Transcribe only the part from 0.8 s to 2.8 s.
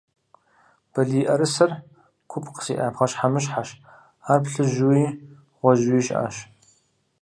Балийӏэрысэр купкъ